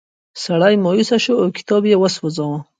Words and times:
سړی 0.43 0.75
مایوسه 0.83 1.17
شو 1.23 1.33
او 1.41 1.47
کتاب 1.57 1.83
یې 1.91 1.95
وسوځاوه. 1.99 2.59